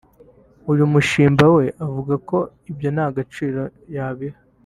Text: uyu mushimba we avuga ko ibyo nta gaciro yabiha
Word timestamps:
uyu 0.71 0.83
mushimba 0.93 1.45
we 1.55 1.65
avuga 1.85 2.13
ko 2.29 2.37
ibyo 2.69 2.89
nta 2.95 3.07
gaciro 3.15 3.61
yabiha 3.95 4.39